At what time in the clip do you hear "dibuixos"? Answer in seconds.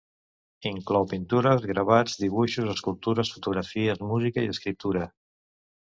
2.23-2.73